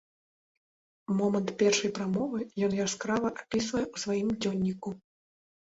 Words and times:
Момант 1.19 1.49
першай 1.63 1.93
прамовы 1.99 2.39
ён 2.69 2.75
яскрава 2.87 3.29
апісвае 3.41 3.85
ў 3.93 4.07
сваім 4.07 4.29
дзённіку. 4.41 5.01